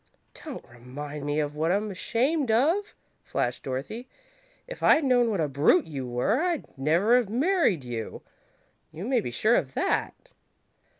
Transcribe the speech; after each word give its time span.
"Don't 0.43 0.67
remind 0.67 1.25
me 1.27 1.39
of 1.39 1.55
what 1.55 1.71
I'm 1.71 1.91
ashamed 1.91 2.49
of!" 2.49 2.95
flashed 3.23 3.61
Dorothy. 3.61 4.07
"If 4.67 4.81
I'd 4.81 5.03
known 5.03 5.29
what 5.29 5.39
a 5.39 5.47
brute 5.47 5.85
you 5.85 6.07
were, 6.07 6.39
I'd 6.41 6.65
never 6.75 7.17
have 7.17 7.29
married 7.29 7.83
you! 7.83 8.23
You 8.91 9.05
may 9.07 9.21
be 9.21 9.29
sure 9.29 9.53
of 9.55 9.75
that!" 9.75 10.31